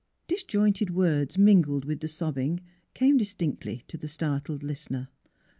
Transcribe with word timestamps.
Disjointed 0.27 0.89
words 0.95 1.37
mingled 1.37 1.85
with 1.85 1.99
the 1.99 2.07
sobbing 2.07 2.61
came 2.95 3.17
distinctly 3.19 3.83
to 3.87 3.97
the 3.99 4.07
startled 4.07 4.63
listener. 4.63 5.09